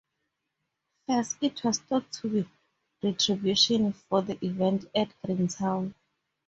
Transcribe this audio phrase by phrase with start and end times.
[1.05, 2.49] First, it was thought to be
[3.03, 5.93] retribution for the events at Greentown.